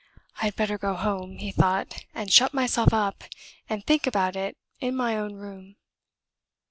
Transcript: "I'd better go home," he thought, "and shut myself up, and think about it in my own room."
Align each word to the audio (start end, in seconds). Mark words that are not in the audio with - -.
"I'd 0.41 0.55
better 0.55 0.79
go 0.79 0.95
home," 0.95 1.37
he 1.37 1.51
thought, 1.51 2.05
"and 2.15 2.33
shut 2.33 2.55
myself 2.55 2.91
up, 2.91 3.23
and 3.69 3.85
think 3.85 4.07
about 4.07 4.35
it 4.35 4.57
in 4.79 4.95
my 4.95 5.15
own 5.15 5.35
room." 5.35 5.75